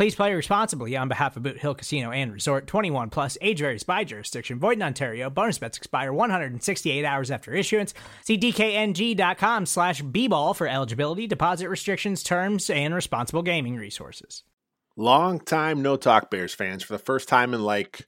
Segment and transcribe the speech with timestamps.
[0.00, 3.82] Please play responsibly on behalf of Boot Hill Casino and Resort 21 plus age varies
[3.82, 4.58] by jurisdiction.
[4.58, 5.28] Void in Ontario.
[5.28, 7.92] Bonus bets expire 168 hours after issuance.
[8.24, 14.42] See DKNG.com slash B-ball for eligibility, deposit restrictions, terms, and responsible gaming resources.
[14.96, 16.82] Long time no talk Bears fans.
[16.82, 18.06] For the first time in like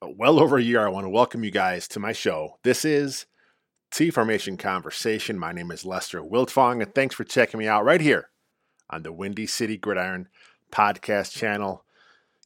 [0.00, 2.56] well over a year, I want to welcome you guys to my show.
[2.64, 3.26] This is
[3.92, 5.38] T Formation Conversation.
[5.38, 8.30] My name is Lester Wiltfong, and thanks for checking me out right here
[8.88, 10.28] on the Windy City Gridiron
[10.70, 11.84] podcast channel.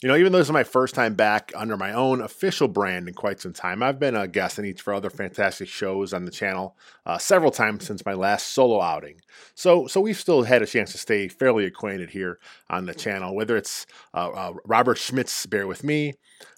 [0.03, 3.07] You know, even though this is my first time back under my own official brand
[3.07, 6.25] in quite some time, I've been a guest in each for other fantastic shows on
[6.25, 9.21] the channel uh, several times since my last solo outing.
[9.55, 12.39] So, so we've still had a chance to stay fairly acquainted here
[12.71, 13.35] on the channel.
[13.35, 16.15] Whether it's uh, uh, Robert Schmidt's Bear with Me,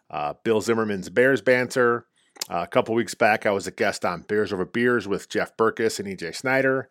[0.09, 2.07] uh, Bill Zimmerman's Bears Banter.
[2.49, 5.57] Uh, a couple weeks back, I was a guest on Bears Over Beers with Jeff
[5.57, 6.89] Berckes and EJ Snyder.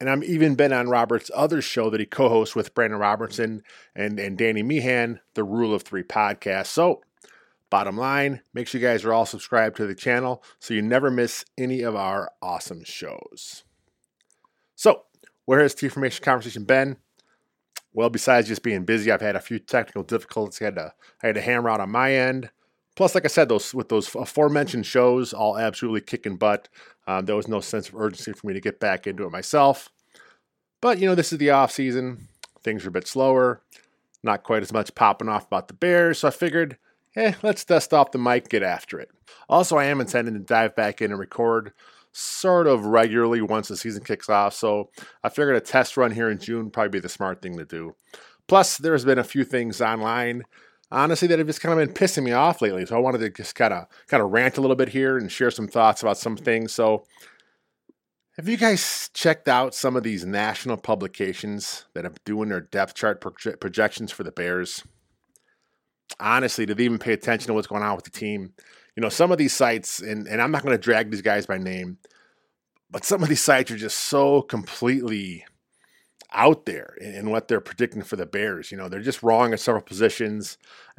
[0.00, 3.62] And I'm even been on Robert's other show that he co-hosts with Brandon Robertson
[3.94, 6.66] and, and Danny Meehan, the Rule of Three podcast.
[6.66, 7.02] So,
[7.70, 11.10] bottom line, make sure you guys are all subscribed to the channel so you never
[11.10, 13.64] miss any of our awesome shows.
[14.74, 15.04] So,
[15.44, 16.96] where has T Formation Conversation been?
[17.92, 20.60] Well, besides just being busy, I've had a few technical difficulties.
[20.60, 22.50] I had to, I had to hammer out on my end.
[22.96, 26.68] Plus, like I said, those with those aforementioned shows, all absolutely kicking butt.
[27.06, 29.90] Um, there was no sense of urgency for me to get back into it myself.
[30.80, 32.28] But you know, this is the off season.
[32.62, 33.62] Things are a bit slower.
[34.22, 36.78] Not quite as much popping off about the Bears, so I figured,
[37.16, 39.10] eh, let's dust off the mic, get after it.
[39.48, 41.72] Also, I am intending to dive back in and record
[42.12, 44.54] sort of regularly once the season kicks off.
[44.54, 44.90] So
[45.22, 47.96] I figured a test run here in June probably be the smart thing to do.
[48.46, 50.44] Plus, there's been a few things online
[50.90, 52.86] honestly that have just kind of been pissing me off lately.
[52.86, 55.30] So I wanted to just kind of kind of rant a little bit here and
[55.30, 56.72] share some thoughts about some things.
[56.72, 57.04] So
[58.36, 62.94] have you guys checked out some of these national publications that are doing their depth
[62.94, 64.82] chart proje- projections for the Bears?
[66.18, 68.52] Honestly, do they even pay attention to what's going on with the team?
[68.96, 71.46] You know, some of these sites, and, and I'm not going to drag these guys
[71.46, 71.98] by name,
[72.90, 75.44] but some of these sites are just so completely
[76.34, 78.70] out there in, what they're predicting for the Bears.
[78.70, 80.58] You know, they're just wrong at several positions,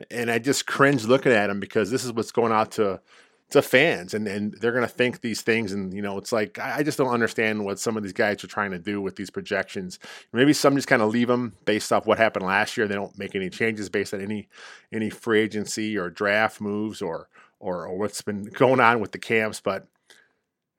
[0.09, 3.01] and I just cringe looking at them because this is what's going out to
[3.51, 6.57] to fans, and and they're going to think these things, and you know, it's like
[6.57, 9.29] I, just don't understand what some of these guys are trying to do with these
[9.29, 9.99] projections.
[10.33, 12.87] Maybe some just kind of leave them based off what happened last year.
[12.87, 14.47] They don't make any changes based on any
[14.91, 17.29] any free agency or draft moves or
[17.59, 19.87] or, or what's been going on with the camps, but.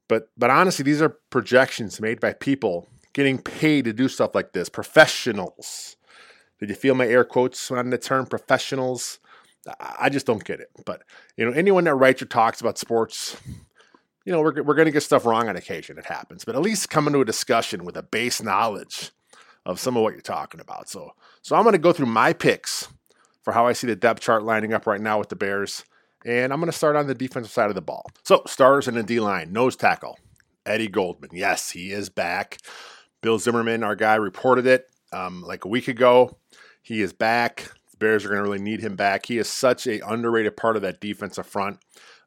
[0.09, 4.53] But but honestly, these are projections made by people getting paid to do stuff like
[4.53, 4.69] this.
[4.69, 5.97] Professionals.
[6.60, 9.21] Did you feel my air quotes on the term professionals?
[9.81, 10.69] I just don't get it.
[10.84, 11.03] But,
[11.34, 13.41] you know, anyone that writes or talks about sports,
[14.26, 15.97] you know, we're, we're going to get stuff wrong on occasion.
[15.97, 16.44] It happens.
[16.44, 19.12] But at least come into a discussion with a base knowledge
[19.65, 20.91] of some of what you're talking about.
[20.91, 22.88] So, so I'm going to go through my picks
[23.41, 25.87] for how I see the depth chart lining up right now with the Bears.
[26.26, 28.05] And I'm going to start on the defensive side of the ball.
[28.25, 30.19] So, stars in the D line, nose tackle,
[30.66, 31.31] Eddie Goldman.
[31.32, 32.59] Yes, he is back.
[33.22, 36.37] Bill Zimmerman, our guy, reported it um, like a week ago.
[36.82, 37.72] He is back.
[37.91, 39.27] The Bears are going to really need him back.
[39.27, 41.78] He is such a underrated part of that defensive front.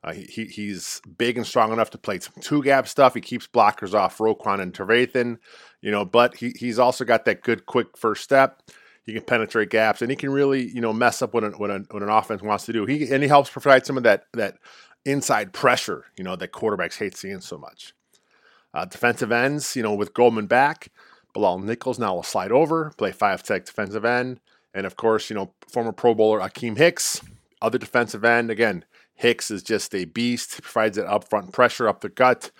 [0.03, 3.13] Uh, he, he's big and strong enough to play some two gap stuff.
[3.13, 5.39] He keeps blockers off Roquan and Trevathan,
[5.81, 8.61] you know, but he, he's also got that good, quick first step.
[9.03, 11.69] He can penetrate gaps and he can really, you know, mess up what an, what,
[11.69, 12.85] an, what an offense wants to do.
[12.85, 14.57] He and he helps provide some of that that
[15.03, 17.93] inside pressure, you know, that quarterbacks hate seeing so much.
[18.73, 20.89] Uh, defensive ends, you know, with Goldman back,
[21.33, 24.39] Bilal Nichols now will slide over, play five tech defensive end.
[24.73, 27.21] And of course, you know, former Pro Bowler Akiem Hicks,
[27.61, 28.51] other defensive end.
[28.51, 28.85] Again,
[29.15, 30.55] Hicks is just a beast.
[30.55, 32.51] He provides that upfront pressure up the gut.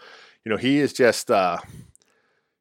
[0.44, 1.58] You know, he is just, uh,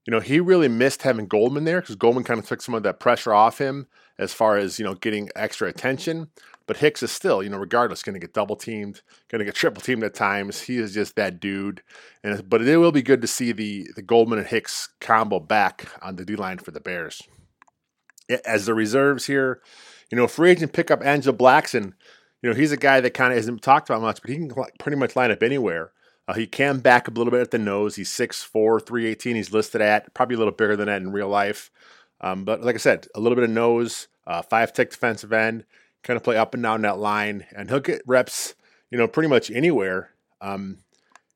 [0.06, 2.82] you know, he really missed having Goldman there because Goldman kind of took some of
[2.82, 3.86] that pressure off him
[4.18, 6.28] as far as, you know, getting extra attention.
[6.68, 9.54] But Hicks is still, you know, regardless, going to get double teamed, going to get
[9.54, 10.60] triple teamed at times.
[10.60, 11.82] He is just that dude.
[12.22, 15.88] And but it will be good to see the the Goldman and Hicks combo back
[16.02, 17.22] on the D line for the Bears.
[18.44, 19.62] As the reserves here,
[20.10, 21.94] you know, free agent pickup Angel Blackson.
[22.42, 24.52] You know, he's a guy that kind of isn't talked about much, but he can
[24.78, 25.92] pretty much line up anywhere.
[26.28, 27.96] Uh, he can back up a little bit at the nose.
[27.96, 31.70] He's 6'4", 318 He's listed at probably a little bigger than that in real life.
[32.20, 35.64] Um, but like I said, a little bit of nose, uh, five tech defensive end,
[36.02, 38.54] kind of play up and down that line, and he'll get reps,
[38.90, 40.10] you know, pretty much anywhere.
[40.40, 40.78] Um,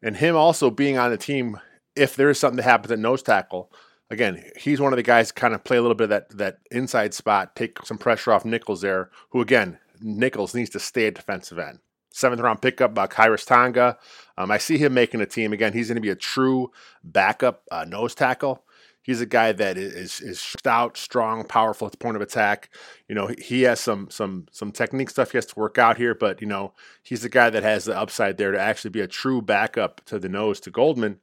[0.02, 1.58] and him also being on the team,
[1.94, 3.70] if there is something that happens at nose tackle,
[4.10, 6.58] again, he's one of the guys kind of play a little bit of that that
[6.70, 11.14] inside spot, take some pressure off Nichols there, who again, Nichols needs to stay at
[11.14, 11.78] defensive end.
[12.10, 13.96] Seventh round pickup by Khyiris Tonga.
[14.36, 15.72] Um, I see him making a team again.
[15.72, 16.70] He's going to be a true
[17.02, 18.64] backup uh, nose tackle.
[19.02, 22.70] He's a guy that is is stout, strong, powerful at the point of attack.
[23.08, 26.14] You know, he has some some some technique stuff he has to work out here,
[26.14, 26.72] but you know,
[27.02, 30.18] he's the guy that has the upside there to actually be a true backup to
[30.20, 31.18] the nose to Goldman.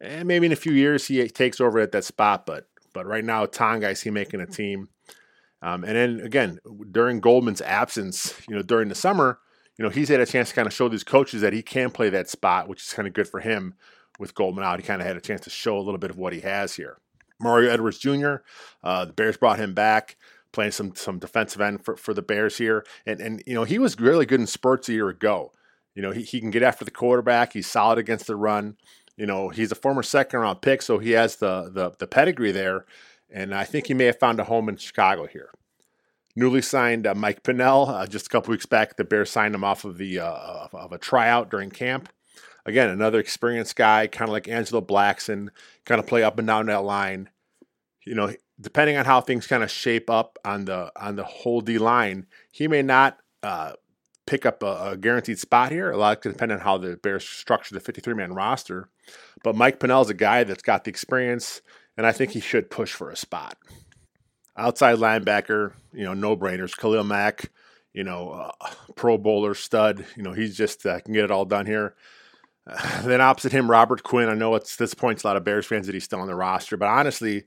[0.00, 3.24] And maybe in a few years he takes over at that spot, but but right
[3.24, 4.88] now Tonga I see making a team.
[5.62, 6.58] Um, and then again,
[6.90, 9.38] during Goldman's absence, you know, during the summer,
[9.78, 11.90] you know, he's had a chance to kind of show these coaches that he can
[11.90, 13.74] play that spot, which is kind of good for him
[14.18, 14.80] with Goldman out.
[14.80, 16.74] He kind of had a chance to show a little bit of what he has
[16.74, 16.98] here.
[17.40, 18.36] Mario Edwards Jr.
[18.82, 20.16] Uh, the Bears brought him back,
[20.52, 23.78] playing some some defensive end for, for the Bears here, and and you know he
[23.78, 25.52] was really good in spurts a year ago.
[25.94, 27.52] You know he, he can get after the quarterback.
[27.52, 28.76] He's solid against the run.
[29.16, 32.52] You know he's a former second round pick, so he has the the, the pedigree
[32.52, 32.86] there,
[33.30, 35.50] and I think he may have found a home in Chicago here.
[36.36, 38.96] Newly signed uh, Mike Pennel uh, just a couple weeks back.
[38.96, 42.08] The Bears signed him off of the uh, of a tryout during camp.
[42.66, 45.48] Again, another experienced guy, kind of like Angelo Blackson,
[45.84, 47.30] kind of play up and down that line.
[48.04, 51.60] You know, depending on how things kind of shape up on the on the whole
[51.60, 53.72] D line, he may not uh,
[54.26, 55.90] pick up a, a, guaranteed spot here.
[55.90, 58.88] A lot depend on how the Bears structure the 53 man roster.
[59.42, 61.62] But Mike Pennel is a guy that's got the experience,
[61.96, 63.56] and I think he should push for a spot.
[64.56, 66.76] Outside linebacker, you know, no brainers.
[66.76, 67.50] Khalil Mack,
[67.92, 70.04] you know, uh, Pro Bowler stud.
[70.16, 71.94] You know, he's just uh, can get it all done here.
[73.02, 74.28] then opposite him, Robert Quinn.
[74.28, 76.34] I know it's this points a lot of Bears fans that he's still on the
[76.34, 77.44] roster, but honestly,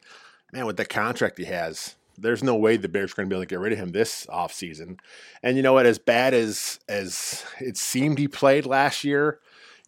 [0.51, 3.35] man, with the contract he has, there's no way the Bears are going to be
[3.35, 4.99] able to get rid of him this offseason.
[5.41, 5.85] And you know what?
[5.85, 9.39] As bad as as it seemed he played last year,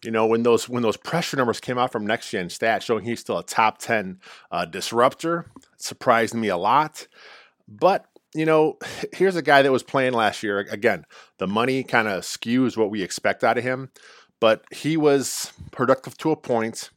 [0.04, 3.04] you know when those when those pressure numbers came out from Next Gen Stats showing
[3.04, 5.46] he's still a top ten uh, disruptor,
[5.76, 7.06] surprised me a lot.
[7.68, 8.78] But you know,
[9.12, 10.58] here's a guy that was playing last year.
[10.58, 11.04] Again,
[11.38, 13.90] the money kind of skews what we expect out of him
[14.40, 16.90] but he was productive to a point.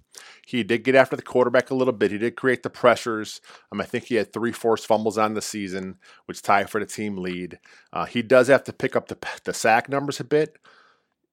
[0.45, 2.11] He did get after the quarterback a little bit.
[2.11, 3.39] He did create the pressures.
[3.71, 6.87] Um, I think he had three forced fumbles on the season, which tied for the
[6.87, 7.59] team lead.
[7.93, 10.57] Uh, he does have to pick up the, the sack numbers a bit.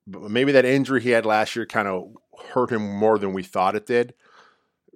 [0.06, 2.14] But maybe that injury he had last year kind of
[2.53, 4.14] hurt him more than we thought it did.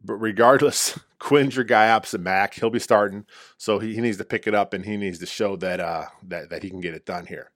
[0.04, 2.54] But regardless, Quinn's your guy opposite Mack.
[2.54, 3.24] He'll be starting,
[3.56, 6.06] so he, he needs to pick it up and he needs to show that uh,
[6.28, 7.50] that that he can get it done here.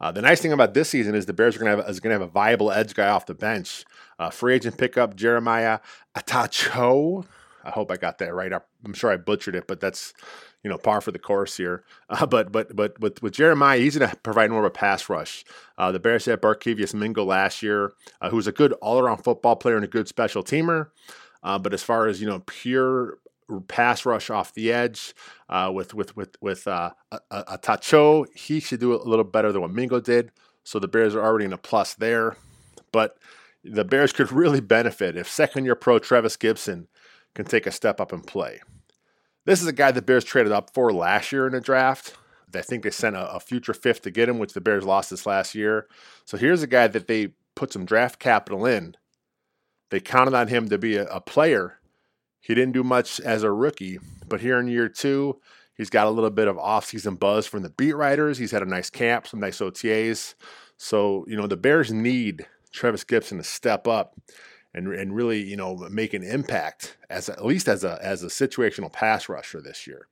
[0.00, 2.00] Uh, the nice thing about this season is the Bears are going to have is
[2.00, 3.84] going to have a viable edge guy off the bench.
[4.18, 5.80] Uh, free agent pickup Jeremiah
[6.16, 7.26] Atacho.
[7.62, 8.52] I hope I got that right.
[8.84, 10.14] I'm sure I butchered it, but that's
[10.64, 11.84] you know par for the course here.
[12.08, 15.08] Uh, but but but with with Jeremiah, he's going to provide more of a pass
[15.08, 15.44] rush.
[15.78, 19.18] Uh, the Bears had Barkevious Mingo last year, uh, who was a good all around
[19.18, 20.88] football player and a good special teamer.
[21.44, 23.18] Uh, but as far as you know, pure
[23.66, 25.14] pass rush off the edge
[25.48, 28.26] uh, with with with with uh, a, a, Tacho.
[28.36, 30.30] He should do a little better than what Mingo did.
[30.62, 32.36] So the Bears are already in a plus there.
[32.92, 33.16] But
[33.64, 36.86] the Bears could really benefit if second year pro Trevis Gipson
[37.34, 38.60] can take a step up and play.
[39.46, 42.16] This is a guy the Bears traded up for last year in the draft.
[42.54, 45.10] I think they sent a, a future fifth to get him, which the Bears lost
[45.10, 45.86] this last year.
[46.24, 48.96] So here's a guy that they put some draft capital in.
[49.90, 51.79] They counted on him to be a, a player
[52.40, 55.40] he didn't do much as a rookie, but here in year two,
[55.74, 58.38] he's got a little bit of offseason buzz from the beat writers.
[58.38, 60.34] He's had a nice camp, some nice OTAs.
[60.76, 64.14] So, you know, the Bears need Trevis Gipson to step up
[64.72, 68.28] and, and really, you know, make an impact as at least as a as a
[68.28, 70.06] situational pass rusher this year.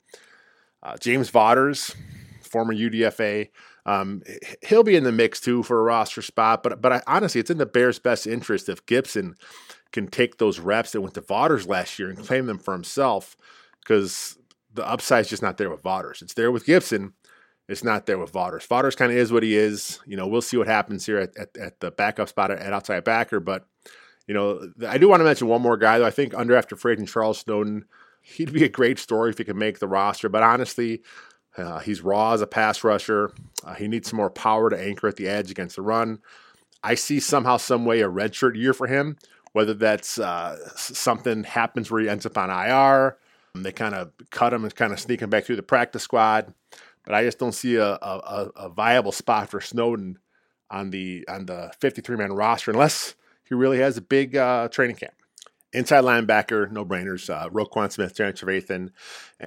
[0.83, 1.95] Uh, James Vaughters,
[2.43, 3.49] former UDFA,
[3.87, 4.23] um,
[4.67, 6.63] he'll be in the mix too for a roster spot.
[6.63, 9.35] But but I, honestly, it's in the Bears' best interest if Gipson
[9.93, 13.37] can take those reps that went to Vaughters last year and claim them for himself
[13.83, 14.39] because
[14.73, 16.23] the upside is just not there with Vaughters.
[16.23, 17.13] It's there with Gipson.
[17.69, 18.67] It's not there with Vaughters.
[18.67, 19.99] Vaughters kind of is what he is.
[20.07, 23.05] You know, we'll see what happens here at, at, at the backup spot at, outside
[23.05, 23.41] backer.
[23.41, 23.67] But,
[24.27, 26.07] you know, I do want to mention one more guy, though.
[26.07, 27.85] I think under after free and Charles Snowden,
[28.23, 30.29] he'd be a great story if he could make the roster.
[30.29, 31.03] But honestly,
[31.57, 33.33] Uh, he's raw as a pass rusher.
[33.65, 36.21] Uh, he needs some more power to anchor at the edge against the run.
[36.85, 39.17] I see somehow, some way, a redshirt year for him.
[39.53, 43.17] Whether that's uh, something happens where he ends up on IR,
[43.55, 46.53] they kind of cut him and kind of sneak him back through the practice squad.
[47.05, 50.19] But I just don't see a, a, a viable spot for Snowden
[50.71, 53.15] on the on the 53 man roster unless
[53.45, 55.15] he really has a big uh, training camp.
[55.73, 57.29] Inside linebacker, no brainers.
[57.29, 58.91] Uh, Roquan Smith, Darren Trevathan.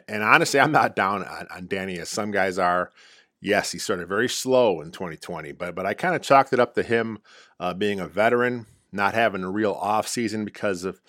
[0.08, 2.92] And honestly, I'm not down on, on Danny as some guys are.
[3.40, 6.76] Yes, he started very slow in 2020, but but I kind of chalked it up
[6.76, 7.20] to him
[7.60, 11.02] uh, being a veteran, not having a real off season because of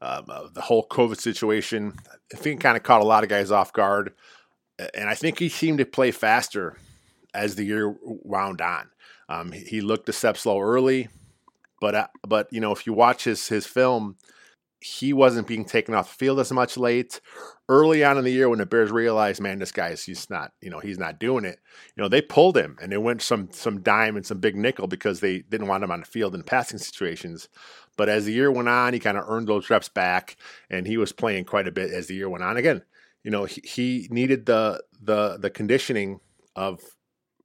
[0.00, 1.94] uh, the whole COVID situation.
[2.32, 4.12] I think kind of caught a lot of guys off guard,
[4.94, 6.76] and I think he seemed to play faster
[7.34, 8.90] as the year wound on.
[9.28, 11.08] Um, he, he, looked a step slow early,
[11.80, 14.16] but uh, but you know if you watch his his film
[14.80, 17.20] he wasn't being taken off the field as much late.
[17.70, 20.70] Early on in the year, when the Bears realized, man, this guy's he's not, you
[20.70, 21.58] know, he's not doing it.
[21.94, 24.86] You know, they pulled him and they went some some dime and some big nickel
[24.86, 27.48] because they didn't want him on the field in passing situations.
[27.98, 30.36] But as the year went on, he kind of earned those reps back,
[30.70, 32.56] and he was playing quite a bit as the year went on.
[32.56, 32.82] Again,
[33.22, 36.20] you know, he, he needed the the the conditioning
[36.56, 36.80] of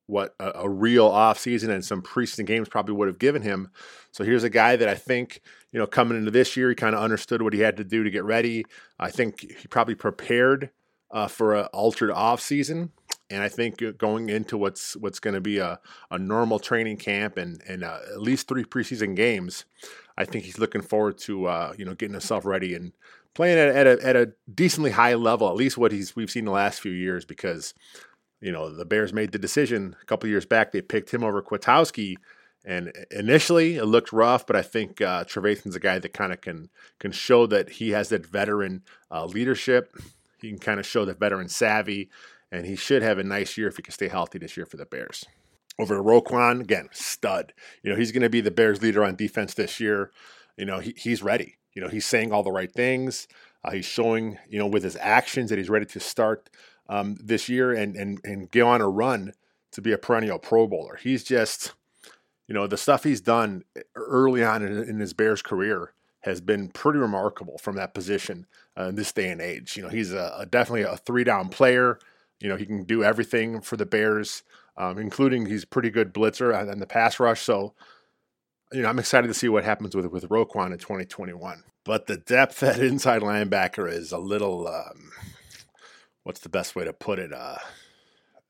[0.07, 3.69] what a, a real off season and some preseason games probably would have given him.
[4.11, 5.41] So here's a guy that I think,
[5.71, 8.03] you know, coming into this year, he kind of understood what he had to do
[8.03, 8.65] to get ready.
[8.99, 10.69] I think he probably prepared
[11.11, 12.91] uh, for an altered off season.
[13.29, 15.79] And I think going into what's what's going to be a,
[16.11, 19.65] a normal training camp and and uh, at least three preseason games,
[20.17, 22.91] I think he's looking forward to uh, you know getting himself ready and
[23.33, 26.45] playing at, at a at a decently high level, at least what he's we've seen
[26.45, 27.25] the last few years.
[27.25, 27.73] Because
[28.43, 30.73] you know, the Bears made the decision a couple years back.
[30.73, 32.17] They picked him over Kwiatkoski,
[32.65, 36.41] and initially it looked rough, but I think uh, Trevathan's a guy that kind of
[36.41, 36.69] can
[36.99, 39.95] can show that he has that veteran uh, leadership.
[40.41, 42.09] He can kind of show that veteran savvy,
[42.51, 44.75] and he should have a nice year if he can stay healthy this year for
[44.75, 45.23] the Bears.
[45.79, 47.53] Over to Roquan, again, stud.
[47.81, 50.11] You know, he's going to be the Bears leader on defense this year.
[50.57, 51.55] You know, he, he's ready.
[51.73, 53.29] You know, he's saying all the right things.
[53.63, 56.49] Uh, he's showing, you know, with his actions that he's ready to start
[56.89, 59.33] um, this year and, and, and go on a run
[59.71, 60.97] to be a perennial Pro Bowler.
[61.01, 61.73] He's just,
[62.47, 63.63] you know, the stuff he's done
[63.95, 68.45] early on in, in his Bears career has been pretty remarkable from that position
[68.77, 69.75] uh, in this day and age.
[69.75, 71.99] You know, he's a, a, definitely a three down player.
[72.39, 74.43] You know, he can do everything for the Bears,
[74.77, 77.41] um, including he's pretty good blitzer and, and the pass rush.
[77.41, 77.73] So,
[78.71, 81.63] you know, I'm excited to see what happens with with Roquan in 2021.
[81.83, 84.67] But the depth at inside linebacker is a little.
[84.67, 85.11] Um,
[86.23, 87.31] what's the best way to put it?
[87.31, 87.57] Uh,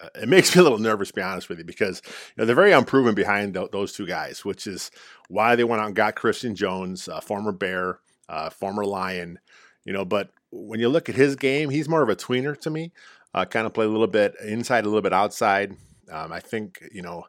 [0.02, 2.46] uh, it makes me a little nervous, to be honest with you, because you know
[2.46, 4.92] they're very unproven behind th- those two guys, which is
[5.30, 8.00] why they went out and got Christian Jones, uh, former Bear,
[8.30, 9.40] uh, former Lion.
[9.86, 12.70] You know, but when you look at his game, he's more of a tweener to
[12.70, 12.92] me.
[13.34, 15.76] Uh, kind of play a little bit inside, a little bit outside.
[16.12, 17.26] Um, I think you know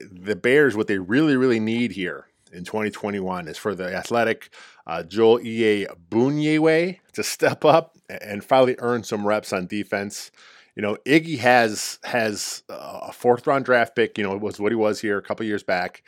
[0.00, 0.76] the Bears.
[0.76, 4.50] What they really, really need here in 2021 is for the athletic
[4.86, 10.30] uh, Joel Iyiegbuniwe to step up and finally earn some reps on defense.
[10.76, 14.18] You know, Iggy has has a fourth round draft pick.
[14.18, 16.02] You know, it was what he was here a couple years back,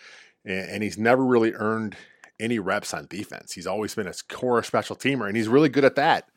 [0.45, 1.97] and, and he's never really earned
[2.39, 3.53] any reps on defense.
[3.53, 6.29] He's always been a core special teamer, and he's really good at that.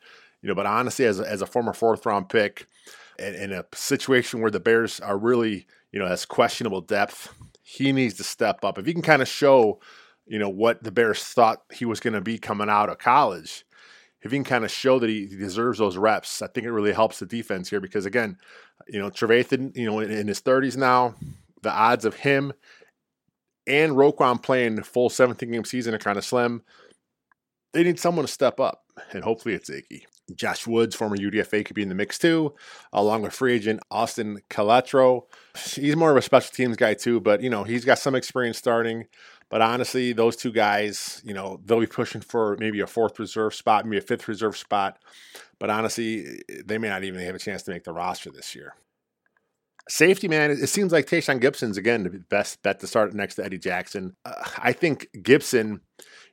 [0.41, 2.67] You know, but honestly, as a, as a former fourth round pick,
[3.19, 7.33] in, in a situation where the Bears are really, you know, has questionable depth,
[7.69, 8.79] he needs to step up.
[8.79, 9.79] If he can kind of show,
[10.25, 13.63] you know, what the Bears thought he was going to be coming out of college,
[14.23, 16.93] if he can kind of show that he deserves those reps, I think it really
[16.93, 18.37] helps the defense here because again,
[18.87, 21.13] you know, Trevathan, you know, in, in his 30s now,
[21.61, 22.53] the odds of him
[23.67, 26.63] and Roquan playing full 17 game season are kind of slim.
[27.73, 30.05] They need someone to step up, and hopefully it's Iggy.
[30.35, 32.53] Josh Woods, former UDFA, could be in the mix too,
[32.93, 35.23] along with free agent Austin Calitro.
[35.75, 38.57] He's more of a special teams guy too, but you know he's got some experience
[38.57, 39.07] starting.
[39.49, 43.55] But honestly, those two guys, you know, they'll be pushing for maybe a fourth reserve
[43.55, 44.99] spot, maybe a fifth reserve spot.
[45.57, 48.75] But honestly, they may not even have a chance to make the roster this year.
[49.89, 53.45] Safety, man, it seems like Tashaun Gipson's again the best bet to start next to
[53.45, 54.15] Eddie Jackson.
[54.23, 55.81] Uh, I think Gibson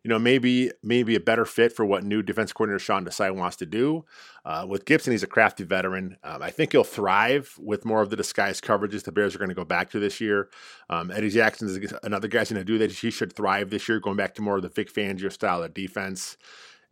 [0.06, 3.56] you know, maybe maybe a better fit for what new defense coordinator Sean Desai wants
[3.56, 4.04] to do.
[4.44, 6.16] Uh, with Gipson, he's a crafty veteran.
[6.22, 9.48] Um, I think he'll thrive with more of the disguised coverages the Bears are going
[9.48, 10.48] to go back to this year.
[10.88, 12.92] Um, Eddie Jackson is another guy's going to do that.
[12.92, 15.74] He should thrive this year, going back to more of the Vic Fangio style of
[15.74, 16.36] defense.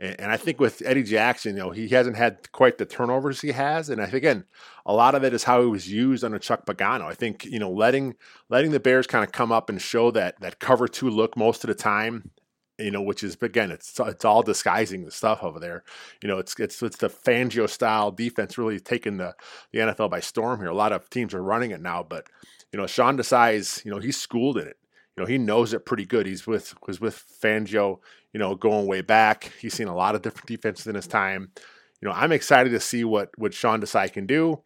[0.00, 3.42] And, and I think with Eddie Jackson, you know, he hasn't had quite the turnovers
[3.42, 4.44] he has, and I think again,
[4.85, 7.04] a lot of it is how he was used under Chuck Pagano.
[7.04, 8.16] I think you know, letting
[8.49, 11.62] letting the Bears kind of come up and show that that cover two look most
[11.62, 12.33] of the time
[12.78, 15.85] you know, which is again, it's it's all disguising the stuff over there.
[16.23, 19.35] You know, it's it's it's the Fangio style defense really taking the
[19.73, 20.69] the NFL by storm here.
[20.69, 22.26] A lot of teams are running it now, but
[22.73, 24.76] you know, Sean Desai's, you know, he's schooled in it.
[25.16, 26.26] You know, he knows it pretty good.
[26.26, 28.00] He's with was with Fangio,
[28.33, 29.52] you know, going way back.
[29.61, 31.52] He's seen a lot of different defenses in his time.
[32.00, 34.62] You know, I'm excited to see what what Sean Desai can do.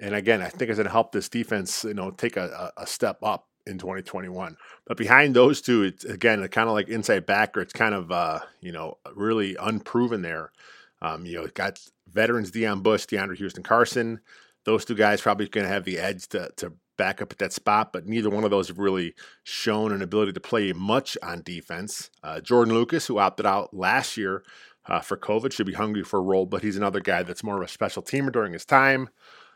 [0.00, 2.88] And again, I think it's going to help this defense, you know, take a, a
[2.88, 4.56] step up in 2021.
[4.86, 7.60] But behind those two, it's again kind of like inside backer.
[7.60, 10.52] It's kind of uh, you know really unproven there.
[11.00, 14.20] Um, you know, got veterans Deon Bush, DeAndre Houston Carson.
[14.64, 17.52] Those two guys probably going to have the edge to to back up at that
[17.52, 19.14] spot, but neither one of those have really
[19.44, 22.10] shown an ability to play much on defense.
[22.22, 24.44] Uh, Jordan Lucas, who opted out last year
[24.86, 27.56] uh, for COVID, should be hungry for a role, but he's another guy that's more
[27.56, 29.08] of a special teamer during his time.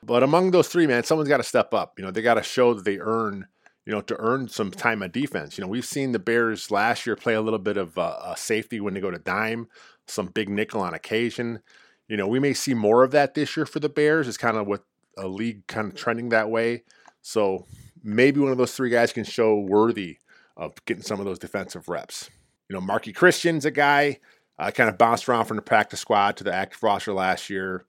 [0.02, 1.98] But among those three, man, someone's got to step up.
[1.98, 3.46] You know, they got to show that they earn
[3.86, 5.56] you know, to earn some time on defense.
[5.56, 8.36] You know, we've seen the Bears last year play a little bit of uh, a
[8.36, 9.68] safety when they go to dime,
[10.08, 11.60] some big nickel on occasion.
[12.08, 14.26] You know, we may see more of that this year for the Bears.
[14.26, 14.82] It's kind of what
[15.16, 16.82] a league kind of trending that way.
[17.22, 17.66] So
[18.02, 20.18] maybe one of those three guys can show worthy
[20.56, 22.28] of getting some of those defensive reps.
[22.68, 24.18] You know, Marqui Christian's a guy
[24.58, 27.84] uh, kind of bounced around from the practice squad to the active roster last year.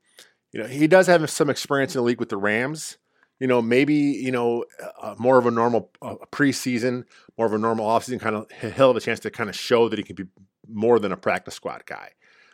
[0.52, 2.98] You know, he does have some experience in the league with the Rams
[3.40, 4.66] you know, maybe, you know,
[5.02, 7.04] uh, more of a normal uh, preseason,
[7.38, 9.90] more of a normal offseason kind of, he'll have a chance to kind of show
[9.90, 10.26] that he can be
[10.68, 12.12] more than a practice squad guy.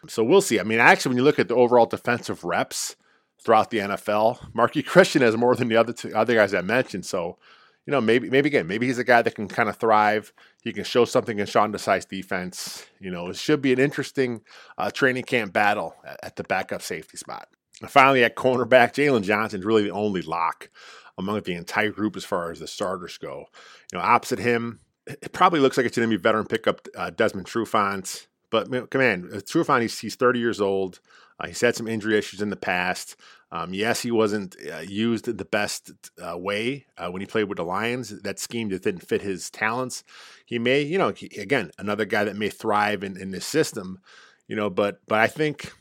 [0.07, 0.59] So we'll see.
[0.59, 2.95] I mean, actually, when you look at the overall defensive reps
[3.41, 7.05] throughout the NFL, Marqui Christian has more than the other two other guys I mentioned.
[7.05, 7.37] So,
[7.85, 10.33] you know, maybe maybe again, maybe he's a guy that can kind of thrive.
[10.61, 12.85] He can show something in Sean Desai's defense.
[12.99, 14.41] You know, it should be an interesting
[14.77, 17.47] uh, training camp battle at, at the backup safety spot.
[17.87, 20.69] Finally, at cornerback, Jaylon Johnson is really the only lock
[21.17, 23.45] among the entire group as far as the starters go.
[23.91, 27.09] You know, opposite him, it probably looks like it's going to be veteran pickup uh,
[27.09, 28.27] Desmond Trufant.
[28.49, 30.99] But come on, uh, Trufant, he's, he's 30 years old.
[31.39, 33.15] Uh, he's had some injury issues in the past.
[33.51, 37.57] Um, yes, he wasn't uh, used the best uh, way uh, when he played with
[37.57, 38.09] the Lions.
[38.21, 40.03] That scheme just didn't fit his talents.
[40.45, 43.99] He may, you know, he, again, another guy that may thrive in, in this system,
[44.47, 45.71] you know, but but I think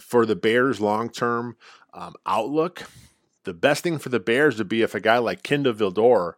[0.00, 1.56] for the Bears' long term
[1.92, 2.84] um, outlook,
[3.44, 6.34] the best thing for the Bears would be if a guy like Kindle Vildor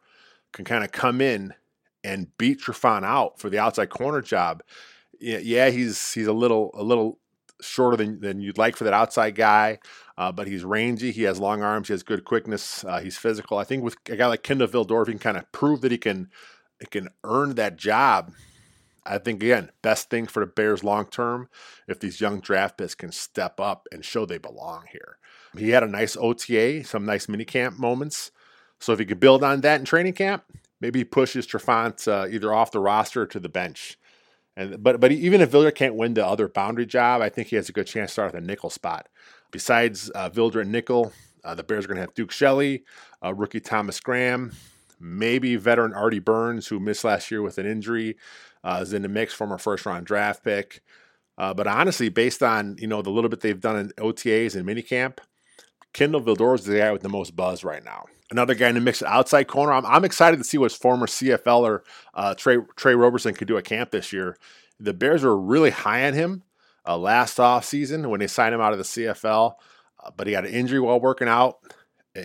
[0.53, 1.55] can kind of come in
[2.03, 4.63] and beat Trufant out for the outside corner job.
[5.21, 7.19] Yeah, he's he's a little a little
[7.61, 9.79] shorter than, than you'd like for that outside guy,
[10.17, 11.13] uh, but he's rangy.
[11.13, 11.89] He has long arms.
[11.89, 12.85] He has good quickness.
[12.85, 13.59] Uh, he's physical.
[13.59, 15.93] I think with a guy like Kindle Vildor, if he can kind of prove that
[15.93, 16.31] he can,
[16.79, 18.33] he can earn that job,
[19.05, 21.49] I think again, best thing for the Bears long term
[21.89, 25.19] if these young draft picks can step up and show they belong here.
[25.57, 28.31] He had a nice OTA, some nice minicamp moments.
[28.79, 30.45] So if he could build on that in training camp,
[30.81, 33.99] maybe he pushes Trufant uh, either off the roster or to the bench.
[34.57, 37.57] And but but even if Vildor can't win the other boundary job, I think he
[37.57, 39.09] has a good chance to start at the nickel spot.
[39.51, 41.13] Besides uh, Vildor and nickel,
[41.45, 42.85] uh, the Bears are going to have Duke Shelley,
[43.25, 44.53] uh, rookie Thomas Graham,
[45.01, 48.17] maybe veteran Artie Burns, who missed last year with an injury
[48.63, 50.83] uh, is in the mix our first round draft pick.
[51.39, 54.67] Uh, but honestly, based on you know the little bit they've done in OTAs and
[54.69, 55.19] minicamp,
[55.93, 58.05] Kindle Vildor is the guy with the most buzz right now.
[58.31, 59.73] Another guy in the mix outside corner.
[59.73, 61.81] I'm, I'm excited to see what former CFLer
[62.15, 64.37] uh, Trey Trey Roberson could do at camp this year.
[64.79, 66.43] The Bears were really high on him
[66.87, 69.55] uh, last offseason when they signed him out of the CFL,
[70.05, 71.59] uh, but he had an injury while working out.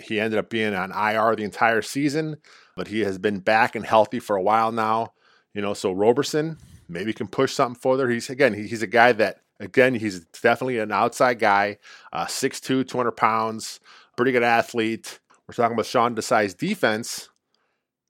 [0.03, 2.37] He ended up being on IR the entire season,
[2.75, 5.13] but he has been back and healthy for a while now.
[5.53, 6.57] You know, so Roberson
[6.87, 8.09] maybe can push something further.
[8.09, 11.77] He's again, he's a guy that again, he's definitely an outside guy,
[12.11, 13.79] uh, 6'2", 200 pounds,
[14.17, 15.19] pretty good athlete.
[15.47, 17.29] We're talking about Sean Desai's defense.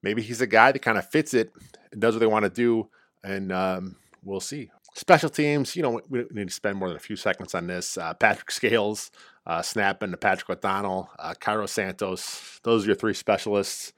[0.01, 1.51] Maybe he's a guy that kind of fits it
[1.91, 2.89] and does what they want to do,
[3.23, 4.69] and um, we'll see.
[4.95, 7.97] Special teams, you know, we need to spend more than a few seconds on this.
[7.97, 9.11] Uh, Patrick Scales,
[9.45, 12.59] uh, snapping to Patrick O'Donnell, uh, Cairo Santos.
[12.63, 13.91] Those are your three specialists.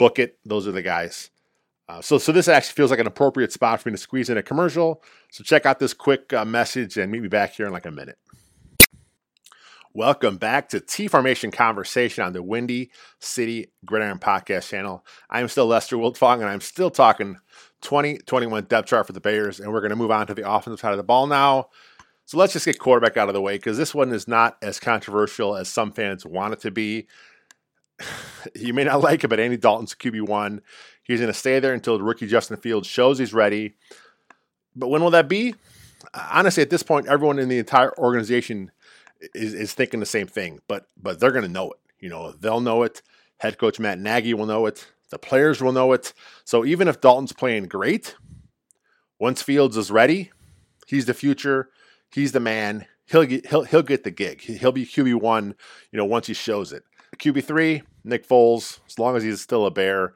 [0.00, 0.38] Book it.
[0.46, 1.28] Those are the guys.
[1.86, 4.38] Uh, so, so this actually feels like an appropriate spot for me to squeeze in
[4.38, 5.02] a commercial.
[5.30, 7.90] So check out this quick uh, message and meet me back here in like a
[7.90, 8.16] minute.
[9.92, 15.04] Welcome back to T Formation Conversation on the Windy City Gridiron Podcast channel.
[15.28, 17.36] I am still Lester Wiltfong, and I'm still talking
[17.82, 20.80] 2021 depth chart for the Bears, and we're going to move on to the offensive
[20.80, 21.68] side of the ball now.
[22.24, 24.80] So let's just get quarterback out of the way because this one is not as
[24.80, 27.06] controversial as some fans want it to be.
[28.54, 30.60] you may not like it, but Andy Dalton's QB1.
[31.02, 33.74] He's going to stay there until rookie Justin Fields shows he's ready.
[34.76, 35.54] But when will that be?
[36.14, 38.70] Honestly, at this point, everyone in the entire organization
[39.34, 41.78] is, is thinking the same thing, but but they're going to know it.
[41.98, 43.02] You know, they'll know it.
[43.38, 44.86] Head coach Matt Nagy will know it.
[45.10, 46.12] The players will know it.
[46.44, 48.14] So even if Dalton's playing great,
[49.18, 50.30] once Fields is ready,
[50.86, 51.70] he's the future.
[52.10, 52.86] He's the man.
[53.06, 54.40] He'll get he'll he'll get the gig.
[54.40, 55.54] He'll be QB one.
[55.90, 56.84] You know, once he shows it.
[57.18, 58.80] QB three, Nick Foles.
[58.86, 60.14] As long as he's still a Bear.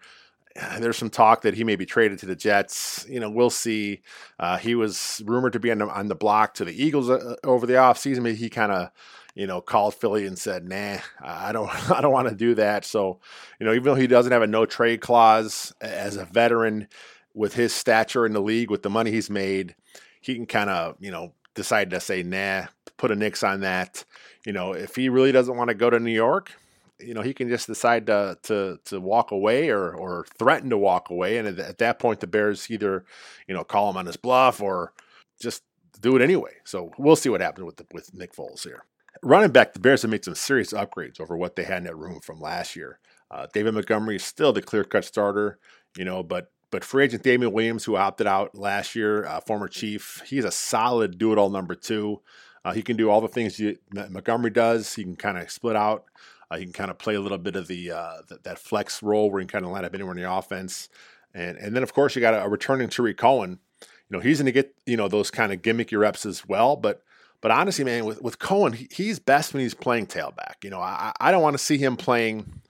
[0.79, 3.05] There's some talk that he may be traded to the Jets.
[3.09, 4.03] You know, we'll see.
[4.39, 7.35] Uh, he was rumored to be on the, on the block to the Eagles uh,
[7.43, 8.91] over the offseason, but he kind of
[9.35, 12.85] you know, called Philly and said, "Nah, I don't, I don't want to do that."
[12.85, 13.19] So,
[13.59, 16.89] you know, even though he doesn't have a no trade clause as a veteran,
[17.35, 19.75] with his stature in the league, with the money he's made,
[20.21, 22.67] he can kind of, you know, decide to say, "Nah,"
[22.97, 24.05] put a nix on that.
[24.47, 26.53] You know, if he really doesn't want to go to New York,
[27.01, 30.79] you know, he can just decide to to to walk away or or threaten to
[30.79, 33.05] walk away, and at, that point, the Bears either,
[33.49, 34.93] you know, call him on his bluff or
[35.41, 35.63] just
[36.01, 36.53] do it anyway.
[36.65, 38.85] So we'll see what happens with the, with Nick Foles here
[39.23, 41.97] running back, the Bears have made some serious upgrades over what they had in that
[41.97, 42.99] room from last year.
[43.31, 45.59] Uh, David Montgomery is still the clear cut starter,
[45.97, 49.69] you know, but but free agent Damien Williams, who opted out last year, uh, former
[49.69, 52.21] Chief, he's a solid do it all number two.
[52.65, 54.95] Uh, he can do all the things you, Montgomery does.
[54.95, 56.05] He can kind of split out.
[56.51, 59.03] Uh, he can kind of play a little bit of the, uh, the, that flex
[59.03, 60.89] role where he can kind of line up anywhere in the offense.
[61.35, 63.59] And and then of course you got a, a returning Tarik Cohen.
[63.81, 66.77] You know he's going to get you know those kind of gimmicky reps as well,
[66.77, 67.03] but
[67.41, 70.63] but honestly, man, with, with Cohen, he, he's best when he's playing tailback.
[70.63, 72.63] You know, I, I don't want to see him playing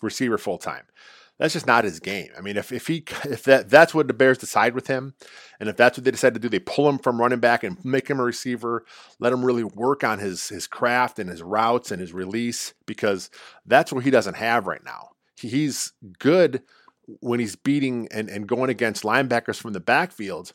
[0.00, 0.84] receiver full time.
[1.38, 2.28] That's just not his game.
[2.38, 5.14] I mean, if, if he if that that's what the Bears decide with him,
[5.58, 7.82] and if that's what they decide to do, they pull him from running back and
[7.84, 8.84] make him a receiver,
[9.18, 13.30] let him really work on his his craft and his routes and his release because
[13.66, 15.10] that's what he doesn't have right now.
[15.38, 16.62] He, he's good
[17.20, 20.52] when he's beating and, and going against linebackers from the backfield,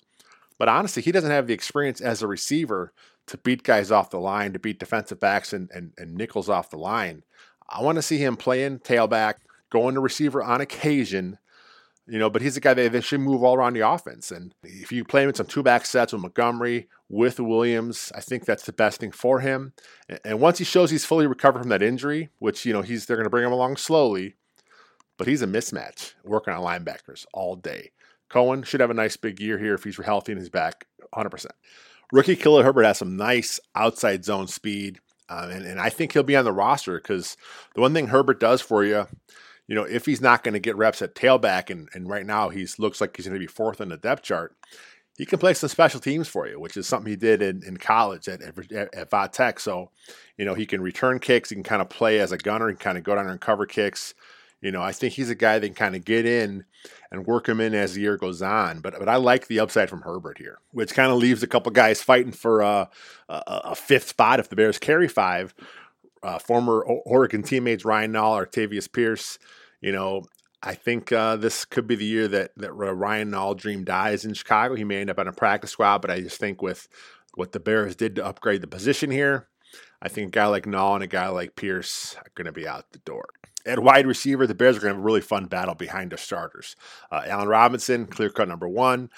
[0.58, 2.94] but honestly, he doesn't have the experience as a receiver
[3.28, 6.72] to beat guys off the line, to beat defensive backs and, and, and nickels off
[6.72, 7.24] the line.
[7.70, 9.36] I want to see him playing tailback,
[9.70, 11.38] going to receiver on occasion,
[12.08, 14.32] you know, but he's a guy that, that should move all around the offense.
[14.32, 18.22] And if you play him in some two back sets with Montgomery, with Williams, I
[18.22, 19.74] think that's the best thing for him.
[20.24, 23.18] And once he shows he's fully recovered from that injury, which, you know, he's they're
[23.18, 24.36] going to bring him along slowly,
[25.18, 27.92] but he's a mismatch working on linebackers all day.
[28.30, 31.48] Cohen should have a nice big year here if he's healthy and he's back 100%.
[32.12, 36.24] Rookie Khalil Herbert has some nice outside zone speed, um, and, and I think he'll
[36.24, 37.38] be on the roster because
[37.76, 39.08] the one thing Herbert does for you,
[39.70, 42.50] you know, if he's not going to get reps at tailback, and, and right now
[42.50, 44.56] he looks like he's going to be fourth in the depth chart,
[45.16, 47.78] he can play some special teams for you, which is something he did in, in
[47.78, 49.30] college at, at, at Va
[49.60, 49.92] So,
[50.38, 52.80] you know, he can return kicks, he can kind of play as a gunner, and
[52.80, 54.16] kind of go down and cover kicks.
[54.60, 56.66] You know, I think he's a guy that can kind of get in
[57.12, 58.80] and work him in as the year goes on.
[58.80, 61.72] But but I like the upside from Herbert here, which kind of leaves a couple
[61.72, 62.88] guys fighting for uh,
[63.30, 65.54] a, a, fifth spot if the Bears carry five.
[66.22, 69.40] Uh, former Oregon teammates Ryan Nall, Octavius Pierce.
[69.82, 70.24] You know,
[70.62, 74.34] I think uh, this could be the year that that Ryan Nall dream dies in
[74.34, 74.76] Chicago.
[74.76, 76.88] He may end up on a practice squad, but I just think with
[77.36, 79.48] what the Bears did to upgrade the position here,
[80.02, 82.68] I think a guy like Nall and a guy like Pierce are going to be
[82.68, 83.30] out the door.
[83.66, 86.18] At wide receiver, the Bears are going to have a really fun battle behind their
[86.18, 86.76] starters.
[87.12, 89.10] Uh, Allen Robinson, clear cut number one.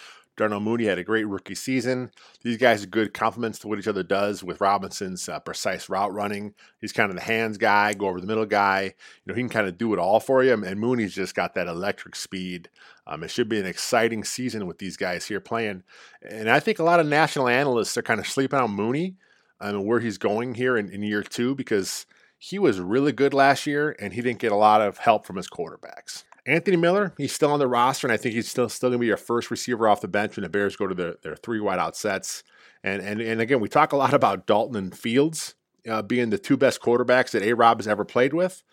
[0.41, 2.10] Darnell Mooney had a great rookie season.
[2.41, 6.12] These guys are good complements to what each other does with Robinson's uh, precise route
[6.12, 6.56] running.
[6.80, 8.82] He's kind of the hands guy, go over the middle guy.
[8.84, 8.91] You
[9.27, 10.54] know, he can kind of do it all for you.
[10.54, 12.69] And Mooney's just got that electric speed.
[13.06, 15.84] Um, it should be an exciting season with these guys here playing.
[16.27, 19.17] And I think a lot of national analysts are kind of sleeping on Mooney
[19.60, 22.08] um, and where he's going here in, in year two because–
[22.43, 25.36] he was really good last year, and he didn't get a lot of help from
[25.36, 26.23] his quarterbacks.
[26.45, 29.01] Anthony Miller, he's still on the roster, and I think he's still still going to
[29.01, 31.60] be your first receiver off the bench when the Bears go to their, their three
[31.60, 32.43] wideout sets.
[32.84, 35.56] And, and and again, we talk a lot about Dalton and Fields
[35.89, 38.63] uh, being the two best quarterbacks that A Rob has ever played with.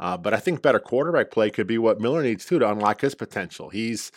[0.00, 3.00] Uh, but I think better quarterback play could be what Miller needs too to unlock
[3.00, 3.68] his potential.
[3.70, 4.12] He's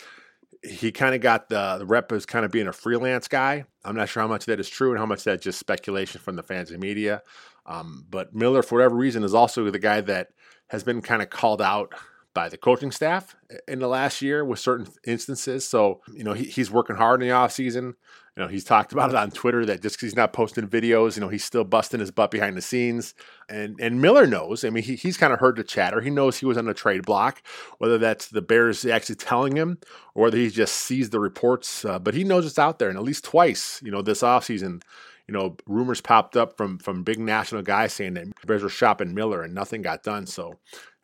[0.62, 3.64] he kind of got the, the rep as kind of being a freelance guy.
[3.84, 6.36] I'm not sure how much that is true and how much that's just speculation from
[6.36, 7.22] the fans and media.
[7.66, 10.28] Um, but Miller, for whatever reason, is also the guy that
[10.68, 11.92] has been kind of called out
[12.34, 13.36] by the coaching staff
[13.68, 15.68] in the last year with certain instances.
[15.68, 17.94] So, you know, he, he's working hard in the offseason.
[18.36, 21.16] You know, he's talked about it on Twitter that just because he's not posting videos,
[21.16, 23.14] you know, he's still busting his butt behind the scenes.
[23.50, 24.64] And and Miller knows.
[24.64, 26.00] I mean, he, he's kind of heard the chatter.
[26.00, 27.42] He knows he was on the trade block,
[27.76, 29.78] whether that's the Bears actually telling him
[30.14, 31.84] or whether he just sees the reports.
[31.84, 32.88] Uh, but he knows it's out there.
[32.88, 34.82] And at least twice, you know, this offseason,
[35.28, 39.14] you know, rumors popped up from from big national guys saying that Bears were shopping
[39.14, 40.26] Miller and nothing got done.
[40.26, 40.58] So,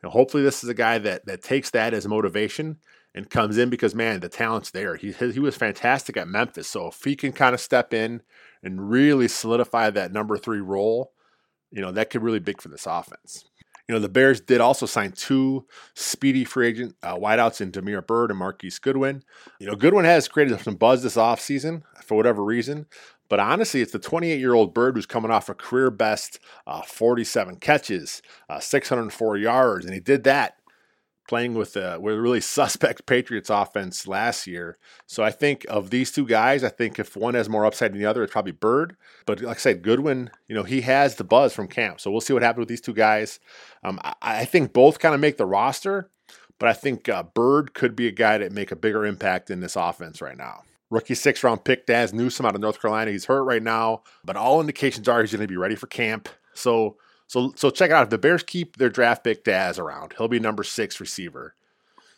[0.07, 2.79] know, hopefully this is a guy that that takes that as motivation
[3.15, 4.97] and comes in because man, the talent's there.
[4.97, 6.69] He he was fantastic at Memphis.
[6.69, 8.23] So if he can kind of step in
[8.63, 11.13] and really solidify that number three role,
[11.71, 13.45] you know, that could really big for this offense.
[13.89, 18.03] You know, the Bears did also sign two speedy free agent uh, wideouts in Damiere
[18.03, 19.23] Byrd and Marquise Goodwin.
[19.59, 22.87] You know, Goodwin has created some buzz this offseason for whatever reason,
[23.29, 26.83] but honestly, it's the 28 year old Byrd who's coming off a career best uh,
[26.83, 30.59] 47 catches, uh, 604 yards, and he did that
[31.29, 34.79] playing with a, with a really suspect Patriots offense last year.
[35.07, 38.01] So I think of these two guys, I think if one has more upside than
[38.01, 38.97] the other, it's probably Byrd.
[39.27, 42.01] But like I said, Goodwin, you know, he has the buzz from camp.
[42.01, 43.39] So we'll see what happens with these two guys.
[43.85, 46.11] Um, I, I, think both kind of make the roster,
[46.59, 49.61] but I think uh, Byrd could be a guy that make a bigger impact in
[49.61, 50.63] this offense right now.
[50.91, 53.11] Rookie six round pick Dazz Newsome out of North Carolina.
[53.11, 56.29] He's hurt right now, but all indications are he's going to be ready for camp.
[56.55, 56.97] So
[57.27, 58.05] so so check it out.
[58.05, 61.55] If the Bears keep their draft pick Dazz around, he'll be number six receiver.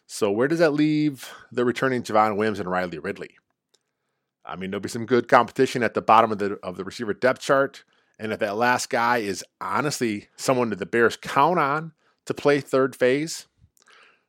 [0.07, 3.37] So where does that leave the returning Javon Wims and Riley Ridley?
[4.45, 7.15] I mean, there'll be some good competition at the bottom of the of the receiver
[7.15, 7.85] depth chart.
[8.19, 11.93] And if that last guy is honestly someone that the Bears count on
[12.27, 13.47] to play third phase,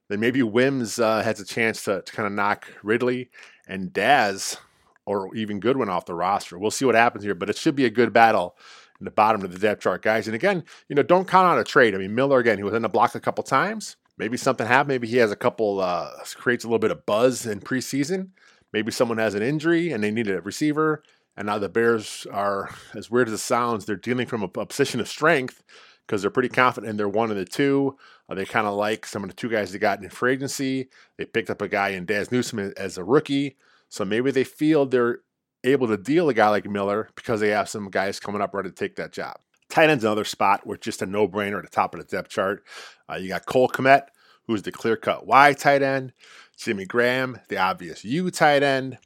[0.07, 3.29] then maybe Wims uh, has a chance to, to kind of knock Ridley
[3.67, 4.57] and Dazz
[5.05, 6.57] or even Goodwin off the roster.
[6.57, 8.55] We'll see what happens here, but it should be a good battle
[8.99, 10.27] in the bottom of the depth chart, guys.
[10.27, 11.95] And again, you know, don't count on a trade.
[11.95, 13.97] I mean, Miller again, he was in the block a couple times.
[14.17, 14.89] Maybe something happened.
[14.89, 18.29] Maybe he has a couple uh, creates a little bit of buzz in preseason.
[18.71, 21.03] Maybe someone has an injury and they need a receiver.
[21.35, 24.65] And now the Bears are, as weird as it sounds, they're dealing from a, a
[24.65, 25.63] position of strength
[26.05, 27.97] because they're pretty confident their one and the two.
[28.29, 30.89] Uh, they kind of like some of the two guys they got in free agency.
[31.17, 33.57] They picked up a guy in Dazz Newsome as a rookie.
[33.89, 35.19] So maybe they feel they're
[35.63, 38.69] able to deal a guy like Miller because they have some guys coming up ready
[38.69, 39.37] to take that job.
[39.69, 42.05] Tight end's another spot where it's just a no brainer at the top of the
[42.05, 42.63] depth chart.
[43.09, 44.07] Uh, you got Cole Kmet,
[44.47, 46.13] who's the clear cut Y tight end,
[46.57, 48.97] Jimmy Graham, the obvious U tight end.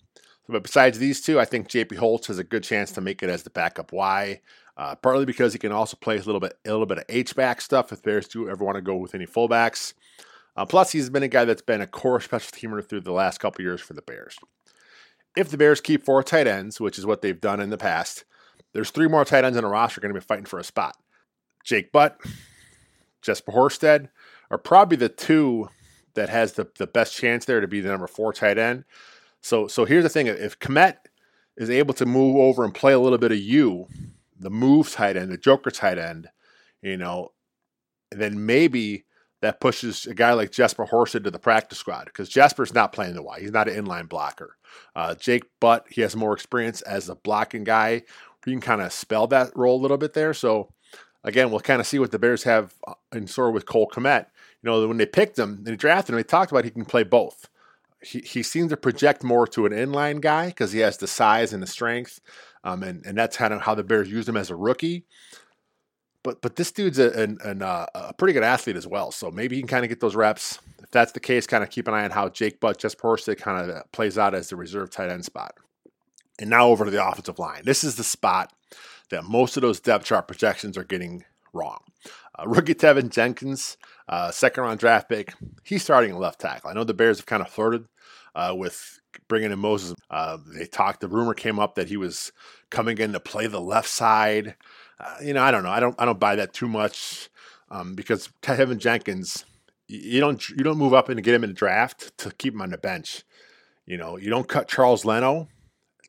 [0.47, 3.29] But besides these two, I think JP Holtz has a good chance to make it
[3.29, 4.41] as the backup Y.
[4.77, 7.33] Uh, partly because he can also play a little bit a little bit of H
[7.35, 9.93] back stuff if Bears do ever want to go with any fullbacks.
[10.57, 13.39] Uh, plus, he's been a guy that's been a core special teamer through the last
[13.39, 14.37] couple years for the Bears
[15.35, 18.25] if the Bears keep four tight ends, which is what they've done in the past,
[18.73, 20.95] there's three more tight ends in a roster going to be fighting for a spot.
[21.63, 22.19] Jake Butt,
[23.21, 24.09] Jesper Horsted
[24.51, 25.69] are probably the two
[26.13, 28.85] that has the, the best chance there to be the number four tight end.
[29.41, 30.97] So so here's the thing: if Kmet
[31.57, 33.87] is able to move over and play a little bit of you,
[34.37, 36.29] the move tight end, the Joker tight end,
[36.81, 37.31] you know,
[38.11, 39.05] then maybe
[39.41, 43.15] that pushes a guy like Jesper Horsted to the practice squad because Jesper's not playing
[43.15, 43.41] the Y.
[43.41, 44.57] He's not an inline blocker.
[44.95, 48.03] Uh, Jake Butt, he has more experience as a blocking guy.
[48.45, 50.33] You can kind of spell that role a little bit there.
[50.33, 50.69] So
[51.23, 54.27] again, we'll kind of see what the Bears have uh, in store with Cole Kmet.
[54.61, 57.03] You know, when they picked him, they drafted him, they talked about he can play
[57.03, 57.47] both.
[58.01, 61.53] He, he seems to project more to an inline guy because he has the size
[61.53, 62.19] and the strength.
[62.65, 65.05] Um, and, and that's kind of how the Bears used him as a rookie.
[66.23, 69.11] But but this dude's a, an, an, uh, a pretty good athlete as well.
[69.11, 70.59] So maybe he can kind of get those reps.
[70.81, 73.37] If that's the case, kind of keep an eye on how Jake Butt, just Horsted
[73.37, 75.55] kind of plays out as the reserve tight end spot.
[76.39, 77.61] And now over to the offensive line.
[77.63, 78.51] This is the spot
[79.09, 81.23] that most of those depth chart projections are getting
[81.53, 81.79] wrong.
[82.37, 83.77] Uh, rookie Teven Jenkins,
[84.09, 86.69] uh, second round draft pick, he's starting at left tackle.
[86.69, 87.85] I know the Bears have kind of flirted
[88.33, 89.95] uh, with bringing in Moses.
[90.09, 92.31] Uh, they talked, the rumor came up that he was
[92.69, 94.55] coming in to play the left side
[94.99, 95.71] uh, you know, I don't know.
[95.71, 97.29] I don't I don't buy that too much
[97.69, 99.45] um, because Teven Jenkins,
[99.87, 102.61] you don't you don't move up and get him in the draft to keep him
[102.61, 103.23] on the bench.
[103.85, 105.47] You know, you don't cut Charles Leno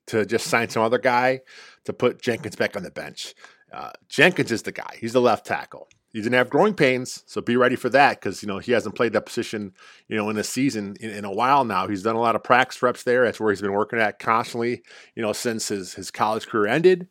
[0.07, 1.41] to just sign some other guy
[1.85, 3.35] to put Jenkins back on the bench.
[3.73, 4.97] Uh, Jenkins is the guy.
[5.01, 5.89] He's the left tackle.
[6.17, 8.95] He's gonna have growing pains, so be ready for that because you know he hasn't
[8.95, 9.75] played that position,
[10.09, 11.87] you know, in a season in, in, a while now.
[11.89, 13.25] He's done a lot of practice reps there.
[13.25, 14.83] That's where he's been working at constantly,
[15.15, 17.09] you know, since his his college career ended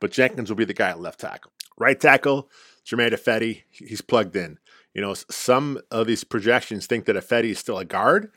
[0.00, 1.50] but Jenkins will be the guy at left tackle.
[1.78, 2.50] Right tackle,
[2.84, 4.58] Germain Ifedi, he's plugged in.
[4.92, 8.30] You know, some of these projections think that Ifedi is still a guard.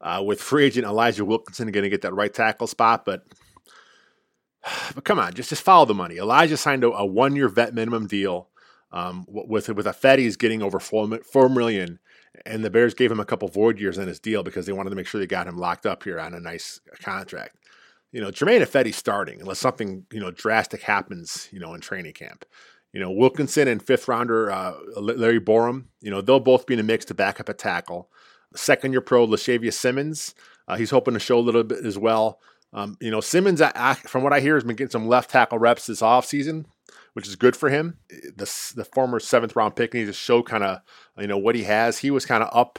[0.00, 3.24] Uh, with free agent Elijah Wilkinson going to get that right tackle spot, but
[4.94, 6.18] but come on, just just follow the money.
[6.18, 8.48] Elijah signed a, a one year vet minimum deal
[8.94, 11.98] um, with with Ifedi's getting over four, four million,
[12.46, 14.90] and the Bears gave him a couple void years in his deal because they wanted
[14.90, 17.58] to make sure they got him locked up here on a nice contract
[18.14, 22.12] you know, Germain Ifedi starting unless something, you know, drastic happens, you know, in training
[22.12, 22.44] camp.
[22.92, 26.80] You know, Wilkinson and fifth rounder uh, Larry Borom, you know, they'll both be in
[26.80, 28.08] a mix to back up a tackle.
[28.54, 30.36] Second year pro Lachavious Simmons,
[30.68, 32.38] uh, he's hoping to show a little bit as well.
[32.72, 35.30] Um, you know, Simmons, I, I, from what I hear, has been getting some left
[35.30, 36.66] tackle reps this offseason,
[37.14, 37.98] which is good for him.
[38.08, 40.80] The, the former seventh round pick, he just showed kind of,
[41.18, 41.98] you know, what he has.
[41.98, 42.78] He was kind of up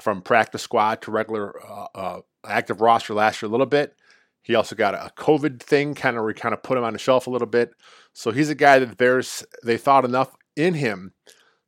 [0.00, 3.94] from practice squad to regular uh, uh, active roster last year a little bit.
[4.42, 7.26] He also got a COVID thing, kind of kind of put him on the shelf
[7.26, 7.74] a little bit.
[8.12, 11.12] So he's a guy that the Bears they thought enough in him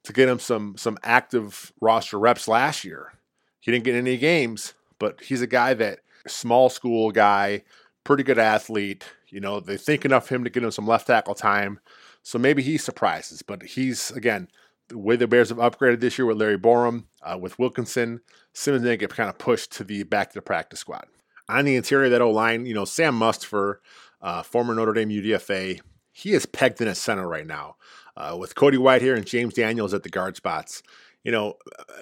[0.04, 3.12] to get him some some active roster reps last year.
[3.60, 7.62] He didn't get any games, but he's a guy that small school guy,
[8.04, 9.04] pretty good athlete.
[9.28, 11.80] You know, they think enough of him to get him some left tackle time.
[12.22, 14.48] So maybe he surprises, but he's again
[14.88, 18.20] the way the Bears have upgraded this year with Larry Borom, uh, with Wilkinson,
[18.52, 21.06] Simmons didn't get kind of pushed to the back to the practice squad.
[21.48, 23.76] On the interior of that O line, you know, Sam Mustipher,
[24.20, 25.80] uh, former Notre Dame UDFA,
[26.12, 27.76] he is pegged in at center right now.
[28.16, 30.82] Uh, with Cody Whitehair and James Daniels at the guard spots.
[31.22, 31.58] You know,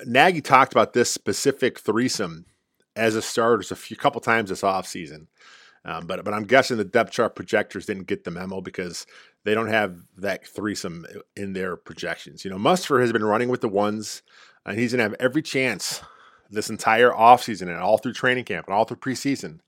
[0.07, 2.47] Nagy talked about this specific threesome
[2.95, 5.27] as a starters a few couple times this offseason.
[5.85, 9.07] Um, but but I'm guessing the depth chart projectors didn't get the memo because
[9.45, 12.45] they don't have that threesome in their projections.
[12.45, 14.23] You know, Mustipher has been running with the ones,
[14.65, 16.01] and he's going to have every chance
[16.51, 19.61] this entire offseason and all through training camp and all through preseason,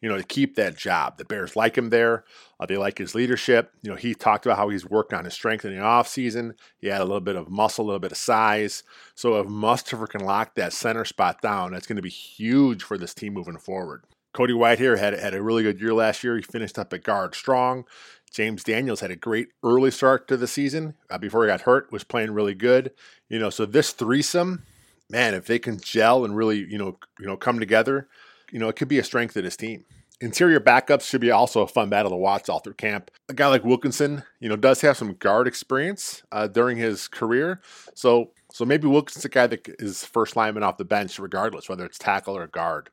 [0.00, 1.18] you know, to keep that job.
[1.18, 2.24] The Bears like him there.
[2.58, 3.70] Uh, they like his leadership.
[3.82, 6.54] You know, he talked about how he's worked on his strength in the offseason.
[6.78, 8.82] He had a little bit of muscle, a little bit of size.
[9.14, 12.98] So if Mustipher can lock that center spot down, that's going to be huge for
[12.98, 14.04] this team moving forward.
[14.32, 16.36] Cody Whitehair had had a really good year last year.
[16.36, 17.84] He finished up at guard strong.
[18.30, 21.92] James Daniels had a great early start to the season uh, before he got hurt.
[21.92, 22.92] Was playing really good.
[23.28, 24.64] You know, so this threesome,
[25.10, 28.08] man, if they can gel and really, you know, you know, come together,
[28.50, 29.84] you know, it could be a strength of this team.
[30.22, 33.10] Interior backups should be also a fun battle to watch all through camp.
[33.28, 37.60] A guy like Wilkinson, you know, does have some guard experience uh, during his career,
[37.94, 41.84] so so maybe Wilkinson's a guy that is first lineman off the bench, regardless whether
[41.84, 42.90] it's tackle or guard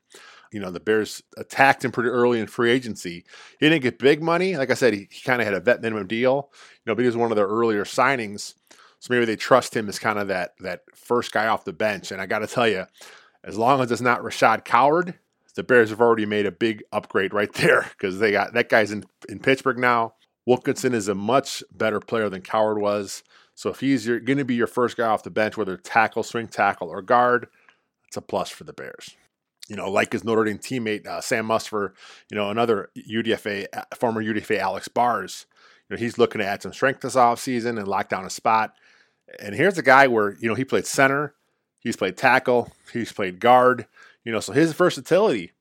[0.52, 3.24] you know, the Bears attacked him pretty early in free agency.
[3.60, 4.58] He didn't get big money.
[4.58, 7.02] Like I said, he, he kind of had a vet minimum deal, you know, but
[7.02, 8.56] he was one of their earlier signings.
[9.00, 12.12] So maybe they trust him as kind of that that first guy off the bench.
[12.12, 12.86] And I got to tell you,
[13.44, 15.14] as long as it's not Rashad Coward,
[15.56, 18.92] the Bears have already made a big upgrade right there because they got that guy's
[18.92, 20.16] in, in Pittsburgh now.
[20.46, 23.24] Wilkinson is a much better player than Coward was.
[23.54, 26.48] So if he's going to be your first guy off the bench, whether tackle, swing
[26.48, 27.48] tackle, or guard,
[28.08, 29.16] it's a plus for the Bears
[29.70, 31.94] you know, like his Notre Dame teammate uh, Sam Mustipher,
[32.30, 35.46] you know, another UDFA uh, former UDFA Alex Bars.
[35.88, 38.74] You know, he's looking to add some strength this offseason and lock down a spot.
[39.40, 41.36] And here's a guy where you know he played center,
[41.80, 43.86] he's played tackle, he's played guard.
[44.26, 45.54] You know, so his versatility,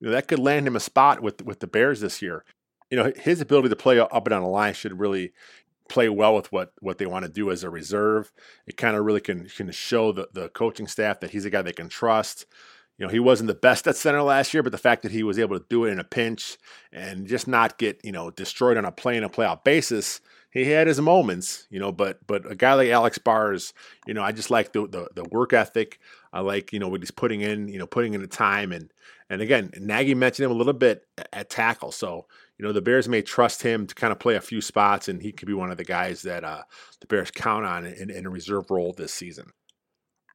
[0.00, 2.44] you know, that could land him a spot with with the Bears this year.
[2.90, 5.32] You know, his ability to play up and down the line should really
[5.88, 8.30] play well with what what they want to do as a reserve.
[8.66, 11.62] It kind of really can can show the the coaching staff that he's a guy
[11.62, 12.46] they can trust.
[12.98, 15.22] You know, he wasn't the best at center last year, but the fact that he
[15.22, 16.58] was able to do it in a pinch
[16.92, 20.64] and just not get, you know, destroyed on a play in a playoff basis, he
[20.64, 23.72] had his moments, you know, but but a guy like Alex Bars,
[24.06, 26.00] you know, I just like the, the, the work ethic.
[26.32, 28.92] I like, you know, what he's putting in, you know, putting in the time and
[29.30, 31.92] and again, Nagy mentioned him a little bit at tackle.
[31.92, 35.06] So, you know, the Bears may trust him to kind of play a few spots
[35.06, 36.62] and he could be one of the guys that uh,
[37.00, 39.52] the Bears count on in, in a reserve role this season.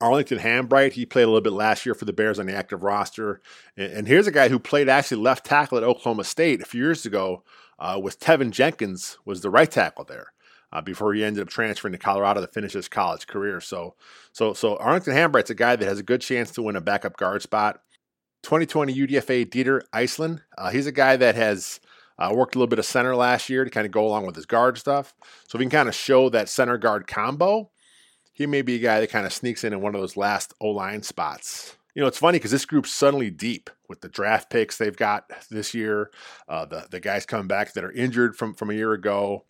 [0.03, 2.83] Arlington Hambright, he played a little bit last year for the Bears on the active
[2.83, 3.41] roster.
[3.77, 6.81] And, and here's a guy who played actually left tackle at Oklahoma State a few
[6.81, 7.43] years ago
[7.79, 10.33] uh, with Teven Jenkins was the right tackle there.
[10.71, 13.61] Uh, before he ended up transferring to Colorado to finish his college career.
[13.61, 13.93] So,
[14.31, 17.15] so, so Arlington Hambright's a guy that has a good chance to win a backup
[17.15, 17.81] guard spot.
[18.41, 20.41] 2020 UDFA Dieter Eiselen.
[20.57, 21.79] uh, he's a guy that has
[22.17, 24.35] uh, worked a little bit of center last year to kind of go along with
[24.35, 25.13] his guard stuff.
[25.47, 27.69] So if we can kind of show that center guard combo
[28.33, 30.53] he may be a guy that kind of sneaks in in one of those last
[30.59, 31.77] O line spots.
[31.95, 35.31] You know, it's funny because this group's suddenly deep with the draft picks they've got
[35.51, 36.09] this year,
[36.49, 39.45] uh, the the guys coming back that are injured from from a year ago.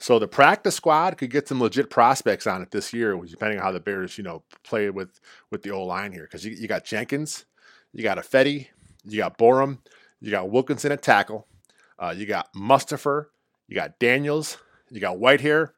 [0.00, 3.64] So the practice squad could get some legit prospects on it this year, depending on
[3.64, 5.20] how the Bears, you know, play with
[5.50, 6.22] with the O line here.
[6.22, 7.46] Because you, you got Jenkins,
[7.92, 8.68] you got Ifedi,
[9.04, 9.78] you got Borom,
[10.20, 11.48] you got Wilkinson at tackle,
[11.98, 13.26] uh, you got Mustipher,
[13.66, 14.58] you got Daniels,
[14.90, 15.70] you got Whitehair,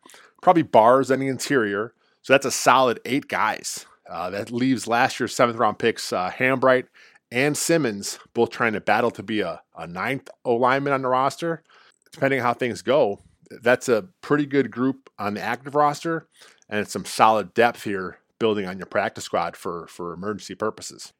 [0.43, 1.95] probably Bars on the interior,
[2.31, 3.87] so that's a solid eight guys.
[4.09, 6.85] Uh, that leaves last year's seventh round picks uh, Hambright
[7.33, 11.09] and Simmons both trying to battle to be a, a ninth O lineman on the
[11.09, 11.65] roster.
[12.13, 13.19] Depending on how things go,
[13.63, 16.29] that's a pretty good group on the active roster,
[16.69, 21.13] and it's some solid depth here building on your practice squad for, for emergency purposes.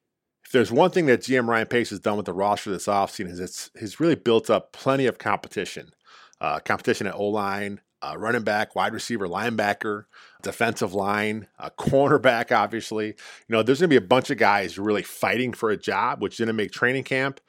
[0.45, 3.31] If there's one thing that GM Ryan Pace has done with the roster this offseason
[3.31, 5.91] is it's he's really built up plenty of competition.
[6.39, 7.81] Uh, competition at O line,
[8.17, 10.05] running back, wide receiver, linebacker,
[10.41, 13.07] defensive line, a cornerback, obviously.
[13.07, 13.15] You
[13.49, 16.37] know, there's going to be a bunch of guys really fighting for a job, which
[16.37, 17.39] to make training camp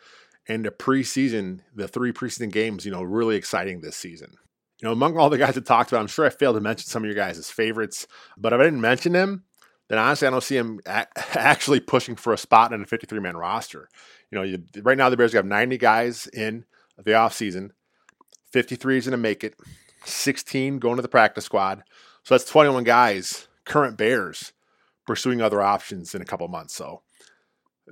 [0.49, 4.35] and the preseason, the three preseason games, you know, really exciting this season.
[4.81, 6.89] You know, among all the guys that talked about, I'm sure I failed to mention
[6.89, 9.45] some of your guys' favorites, but if I didn't mention them,
[9.89, 13.37] then honestly, I don't see him actually pushing for a spot in a 53 man
[13.37, 13.89] roster.
[14.31, 16.65] You know, you, right now the Bears have 90 guys in
[16.97, 17.71] the offseason.
[18.53, 19.55] 53 is going to make it.
[20.05, 21.83] 16 going to the practice squad.
[22.23, 24.53] So that's 21 guys current Bears
[25.07, 26.75] pursuing other options in a couple months.
[26.75, 27.03] So,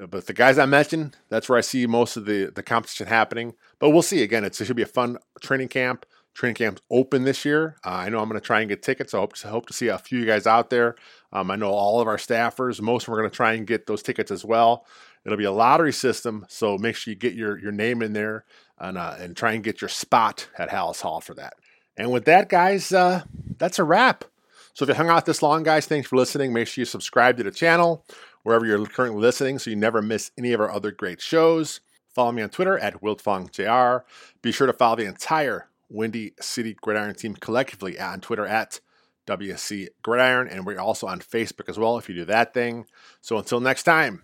[0.01, 3.07] uh, but the guys I mentioned, that's where I see most of the the competition
[3.07, 3.55] happening.
[3.79, 4.23] But we'll see.
[4.23, 6.07] Again, it should be a fun training camp.
[6.33, 7.77] Training camp's open this year.
[7.85, 9.15] Uh, I know I'm going to try and get tickets.
[9.15, 10.95] I hope to, hope to see a few of you guys out there.
[11.33, 13.67] Um, I know all of our staffers, most of them are going to try and
[13.67, 14.87] get those tickets as well.
[15.25, 18.45] It'll be a lottery system, so make sure you get your, your name in there
[18.79, 21.55] and, uh, and try and get your spot at Halas Hall for that.
[22.01, 23.25] And with that, guys, uh,
[23.59, 24.25] that's a wrap.
[24.73, 26.51] So if you hung out this long, guys, thanks for listening.
[26.51, 28.07] Make sure you subscribe to the channel
[28.43, 31.81] wherever you're currently listening so you never miss any of our other great shows.
[32.09, 34.01] Follow me on Twitter at WiltfongJR.
[34.41, 38.81] Be sure to follow the entire Windy City Gridiron team collectively on Twitter at
[39.27, 40.49] WC Gridiron.
[40.49, 42.87] And we're also on Facebook as well if you do that thing.
[43.21, 44.23] So until next time,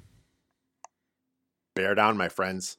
[1.74, 2.78] bear down, my friends.